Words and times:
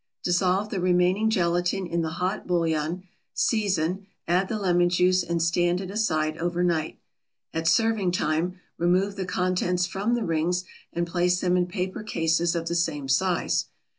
Dissolve 0.23 0.69
the 0.69 0.79
remaining 0.79 1.29
gelatin 1.29 1.85
in 1.85 2.01
the 2.01 2.09
hot 2.17 2.47
bouillon, 2.47 3.03
season, 3.35 4.07
add 4.27 4.49
the 4.49 4.57
lemon 4.57 4.89
juice, 4.89 5.21
and 5.21 5.39
stand 5.39 5.79
it 5.79 5.91
aside 5.91 6.39
over 6.39 6.63
night. 6.63 6.97
At 7.53 7.67
serving 7.67 8.11
time, 8.13 8.59
remove 8.79 9.15
the 9.15 9.25
contents 9.27 9.85
from 9.85 10.15
the 10.15 10.23
rings 10.25 10.63
and 10.91 11.05
place 11.05 11.39
them 11.39 11.55
in 11.55 11.67
paper 11.67 12.01
cases 12.01 12.55
of 12.55 12.67
the 12.67 12.73
same 12.73 13.07
size. 13.07 13.67